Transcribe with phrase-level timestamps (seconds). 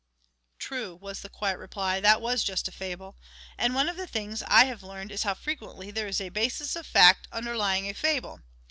[0.57, 3.15] "True," was the quiet reply, "that was just a fable.
[3.55, 6.75] And one of the things I have learned is how frequently there is a basis
[6.75, 8.41] of fact underlying a fable.